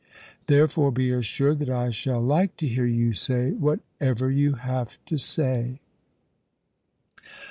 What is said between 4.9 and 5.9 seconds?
to say.